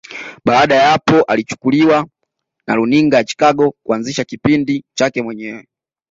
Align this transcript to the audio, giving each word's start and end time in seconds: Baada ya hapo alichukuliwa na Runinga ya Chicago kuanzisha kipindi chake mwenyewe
Baada 0.45 0.75
ya 0.75 0.89
hapo 0.91 1.21
alichukuliwa 1.21 2.07
na 2.67 2.75
Runinga 2.75 3.17
ya 3.17 3.23
Chicago 3.23 3.73
kuanzisha 3.83 4.23
kipindi 4.23 4.83
chake 4.93 5.21
mwenyewe 5.21 5.67